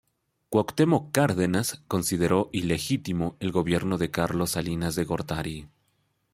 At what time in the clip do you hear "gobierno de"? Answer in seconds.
3.51-4.09